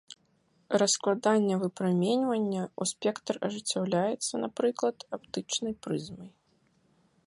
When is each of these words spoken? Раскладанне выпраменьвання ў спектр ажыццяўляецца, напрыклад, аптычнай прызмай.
Раскладанне 0.81 1.55
выпраменьвання 1.65 2.63
ў 2.79 2.83
спектр 2.95 3.33
ажыццяўляецца, 3.51 4.33
напрыклад, 4.47 4.97
аптычнай 5.19 5.73
прызмай. 5.87 6.29